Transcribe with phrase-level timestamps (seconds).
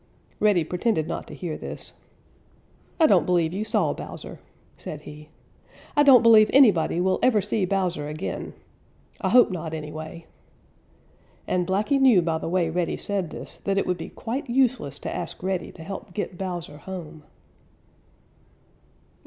[0.39, 1.93] Reddy pretended not to hear this.
[2.99, 4.39] "I don't believe you saw Bowser,"
[4.75, 5.29] said he.
[5.95, 8.55] "I don't believe anybody will ever see Bowser again.
[9.21, 10.25] I hope not, anyway."
[11.47, 14.97] And Blacky knew by the way Reddy said this that it would be quite useless
[14.97, 17.21] to ask Reddy to help get Bowser home.